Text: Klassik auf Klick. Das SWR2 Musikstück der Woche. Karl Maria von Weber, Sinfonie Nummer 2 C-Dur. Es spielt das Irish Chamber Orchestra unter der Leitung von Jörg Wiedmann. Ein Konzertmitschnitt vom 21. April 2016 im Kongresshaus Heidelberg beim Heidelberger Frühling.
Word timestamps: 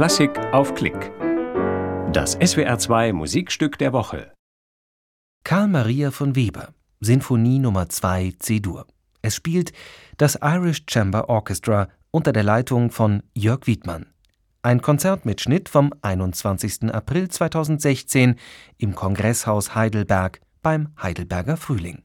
Klassik 0.00 0.38
auf 0.54 0.74
Klick. 0.74 1.12
Das 2.10 2.38
SWR2 2.38 3.12
Musikstück 3.12 3.76
der 3.76 3.92
Woche. 3.92 4.32
Karl 5.44 5.68
Maria 5.68 6.10
von 6.10 6.34
Weber, 6.34 6.72
Sinfonie 7.00 7.58
Nummer 7.58 7.90
2 7.90 8.32
C-Dur. 8.38 8.86
Es 9.20 9.34
spielt 9.34 9.74
das 10.16 10.38
Irish 10.40 10.84
Chamber 10.88 11.28
Orchestra 11.28 11.88
unter 12.10 12.32
der 12.32 12.44
Leitung 12.44 12.90
von 12.90 13.22
Jörg 13.34 13.66
Wiedmann. 13.66 14.06
Ein 14.62 14.80
Konzertmitschnitt 14.80 15.68
vom 15.68 15.92
21. 16.00 16.94
April 16.94 17.28
2016 17.28 18.36
im 18.78 18.94
Kongresshaus 18.94 19.74
Heidelberg 19.74 20.40
beim 20.62 20.94
Heidelberger 21.02 21.58
Frühling. 21.58 22.04